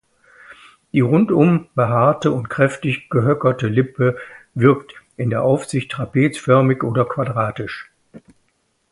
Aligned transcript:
Die 0.93 1.01
rundum 1.01 1.67
behaarte 1.75 2.31
und 2.31 2.49
kräftig 2.49 3.07
gehöckerte 3.11 3.67
Lippe 3.67 4.17
wirkt 4.55 4.93
in 5.15 5.29
der 5.29 5.43
Aufsicht 5.43 5.91
trapezförmig 5.91 6.81
oder 6.81 7.05
quadratisch. 7.05 7.91